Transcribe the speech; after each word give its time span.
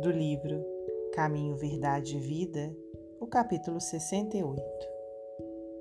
do 0.00 0.10
livro 0.10 0.62
Caminho, 1.14 1.56
Verdade 1.56 2.16
e 2.16 2.20
Vida, 2.20 2.76
o 3.18 3.26
capítulo 3.26 3.80
68 3.80 4.62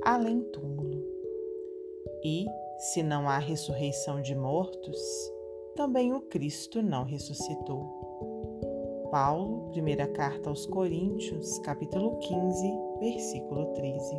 Além 0.04 0.42
túmulo. 0.52 1.04
E, 2.24 2.46
se 2.78 3.04
não 3.04 3.28
há 3.28 3.38
ressurreição 3.38 4.22
de 4.22 4.36
mortos, 4.36 4.98
também 5.76 6.14
o 6.14 6.22
Cristo 6.22 6.82
não 6.82 7.04
ressuscitou. 7.04 9.10
Paulo, 9.12 9.72
primeira 9.72 10.08
carta 10.08 10.50
aos 10.50 10.66
Coríntios, 10.66 11.60
capítulo 11.60 12.18
15, 12.20 12.74
versículo 13.00 13.66
13. 13.74 14.16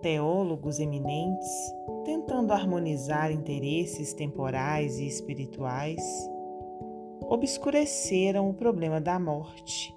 Teólogos 0.00 0.80
eminentes, 0.80 1.50
tentando 2.04 2.52
harmonizar 2.52 3.30
interesses 3.30 4.12
temporais 4.12 4.98
e 4.98 5.06
espirituais, 5.06 6.02
obscureceram 7.28 8.48
o 8.48 8.54
problema 8.54 9.00
da 9.00 9.18
morte, 9.18 9.94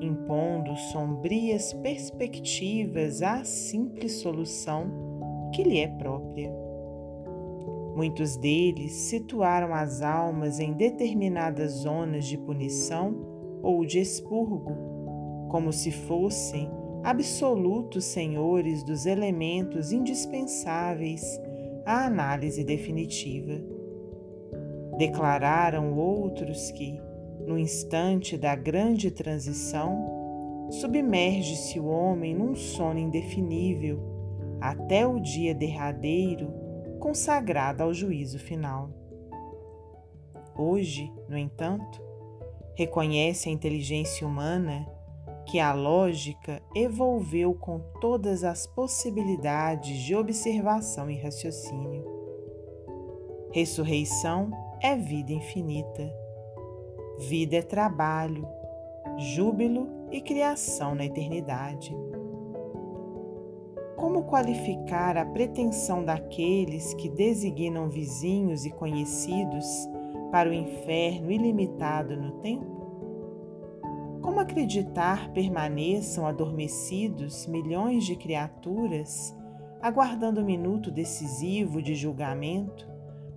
impondo 0.00 0.76
sombrias 0.92 1.72
perspectivas 1.72 3.22
à 3.22 3.44
simples 3.44 4.20
solução 4.20 4.90
que 5.54 5.62
lhe 5.62 5.78
é 5.78 5.88
própria. 5.88 6.52
Muitos 7.96 8.36
deles 8.36 8.92
situaram 8.92 9.74
as 9.74 10.00
almas 10.00 10.60
em 10.60 10.72
determinadas 10.72 11.72
zonas 11.72 12.24
de 12.24 12.38
punição 12.38 13.14
ou 13.62 13.84
de 13.84 13.98
expurgo, 13.98 15.48
como 15.50 15.72
se 15.72 15.90
fossem 15.90 16.70
absolutos 17.02 18.04
senhores 18.04 18.84
dos 18.84 19.06
elementos 19.06 19.90
indispensáveis 19.90 21.40
à 21.84 22.06
análise 22.06 22.62
definitiva 22.62 23.79
Declararam 25.00 25.96
outros 25.96 26.70
que, 26.72 27.00
no 27.46 27.58
instante 27.58 28.36
da 28.36 28.54
grande 28.54 29.10
transição, 29.10 30.68
submerge-se 30.70 31.80
o 31.80 31.86
homem 31.86 32.34
num 32.34 32.54
sono 32.54 32.98
indefinível 32.98 33.98
até 34.60 35.06
o 35.06 35.18
dia 35.18 35.54
derradeiro 35.54 36.52
consagrado 36.98 37.82
ao 37.82 37.94
juízo 37.94 38.38
final. 38.38 38.90
Hoje, 40.54 41.10
no 41.30 41.38
entanto, 41.38 41.98
reconhece 42.74 43.48
a 43.48 43.52
inteligência 43.52 44.26
humana 44.26 44.86
que 45.46 45.58
a 45.58 45.72
lógica 45.72 46.60
evolveu 46.74 47.54
com 47.54 47.80
todas 48.02 48.44
as 48.44 48.66
possibilidades 48.66 49.96
de 49.96 50.14
observação 50.14 51.10
e 51.10 51.16
raciocínio. 51.18 52.04
Ressurreição 53.50 54.69
é 54.82 54.96
vida 54.96 55.32
infinita. 55.32 56.10
Vida 57.18 57.56
é 57.56 57.62
trabalho, 57.62 58.48
júbilo 59.18 59.86
e 60.10 60.22
criação 60.22 60.94
na 60.94 61.04
eternidade. 61.04 61.94
Como 63.96 64.24
qualificar 64.24 65.18
a 65.18 65.26
pretensão 65.26 66.02
daqueles 66.02 66.94
que 66.94 67.10
designam 67.10 67.90
vizinhos 67.90 68.64
e 68.64 68.70
conhecidos 68.70 69.66
para 70.32 70.48
o 70.48 70.54
inferno 70.54 71.30
ilimitado 71.30 72.16
no 72.16 72.32
tempo? 72.40 72.80
Como 74.22 74.40
acreditar 74.40 75.30
permaneçam 75.32 76.26
adormecidos 76.26 77.46
milhões 77.46 78.04
de 78.04 78.16
criaturas 78.16 79.36
aguardando 79.82 80.40
o 80.40 80.44
minuto 80.44 80.90
decisivo 80.90 81.82
de 81.82 81.94
julgamento 81.94 82.89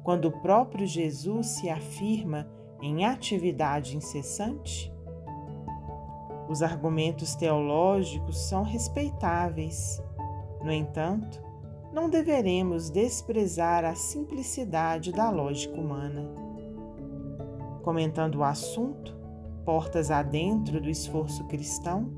quando 0.03 0.25
o 0.25 0.41
próprio 0.41 0.85
Jesus 0.85 1.47
se 1.47 1.69
afirma 1.69 2.47
em 2.81 3.05
atividade 3.05 3.95
incessante? 3.95 4.93
Os 6.49 6.61
argumentos 6.61 7.35
teológicos 7.35 8.37
são 8.49 8.63
respeitáveis. 8.63 10.03
No 10.61 10.71
entanto, 10.71 11.41
não 11.93 12.09
deveremos 12.09 12.89
desprezar 12.89 13.85
a 13.85 13.95
simplicidade 13.95 15.11
da 15.11 15.29
lógica 15.29 15.79
humana. 15.79 16.29
Comentando 17.81 18.35
o 18.35 18.43
assunto, 18.43 19.15
portas 19.63 20.11
adentro 20.11 20.81
do 20.81 20.89
esforço 20.89 21.45
cristão, 21.45 22.11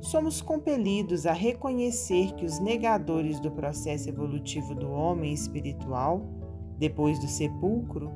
somos 0.00 0.42
compelidos 0.42 1.26
a 1.26 1.32
reconhecer 1.32 2.32
que 2.34 2.44
os 2.44 2.58
negadores 2.58 3.40
do 3.40 3.50
processo 3.50 4.08
evolutivo 4.08 4.74
do 4.74 4.90
homem 4.90 5.32
espiritual 5.32 6.43
depois 6.78 7.18
do 7.20 7.28
sepulcro, 7.28 8.10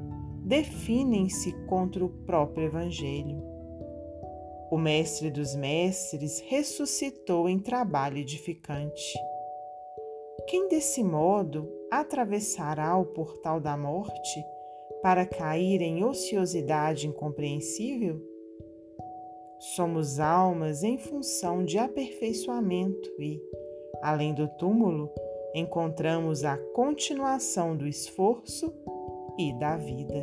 definem-se 0.45 1.53
contra 1.67 2.05
o 2.05 2.09
próprio 2.09 2.67
Evangelho. 2.67 3.43
O 4.71 4.77
Mestre 4.77 5.31
dos 5.31 5.55
Mestres 5.55 6.41
ressuscitou 6.41 7.49
em 7.49 7.59
trabalho 7.59 8.19
edificante. 8.19 9.19
Quem 10.47 10.69
desse 10.69 11.03
modo 11.03 11.71
atravessará 11.91 12.97
o 12.97 13.07
portal 13.07 13.61
da 13.61 13.77
morte 13.77 14.45
para 15.03 15.27
cair 15.27 15.81
em 15.81 16.05
ociosidade 16.05 17.07
incompreensível? 17.07 18.21
Somos 19.59 20.21
almas 20.21 20.83
em 20.83 20.99
função 20.99 21.65
de 21.65 21.79
aperfeiçoamento 21.79 23.11
e, 23.19 23.41
além 24.03 24.33
do 24.33 24.49
túmulo, 24.49 25.11
encontramos 25.59 26.45
a 26.45 26.57
continuação 26.75 27.77
do 27.77 27.87
esforço 27.87 28.73
e 29.39 29.53
da 29.59 29.77
vida. 29.77 30.15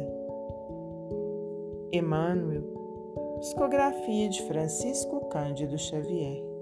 Emmanuel, 1.91 2.63
psicografia 3.39 4.29
de 4.29 4.41
Francisco 4.47 5.27
Cândido 5.29 5.77
Xavier. 5.77 6.54